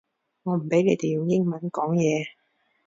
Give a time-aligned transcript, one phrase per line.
[0.41, 2.29] 我唔畀你哋用英文講嘢